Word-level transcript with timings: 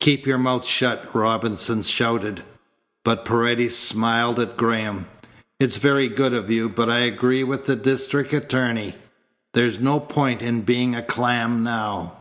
"Keep 0.00 0.26
your 0.26 0.36
mouth 0.36 0.66
shut," 0.66 1.08
Robinson 1.14 1.80
shouted. 1.80 2.42
But 3.02 3.24
Paredes 3.24 3.74
smiled 3.78 4.38
at 4.38 4.58
Graham. 4.58 5.06
"It's 5.58 5.78
very 5.78 6.06
good 6.06 6.34
of 6.34 6.50
you, 6.50 6.68
but 6.68 6.90
I 6.90 6.98
agree 6.98 7.44
with 7.44 7.64
the 7.64 7.76
district 7.76 8.34
attorney. 8.34 8.96
There's 9.54 9.80
no 9.80 9.98
point 9.98 10.42
in 10.42 10.60
being 10.68 10.94
a 10.94 11.02
clam 11.02 11.62
now." 11.64 12.14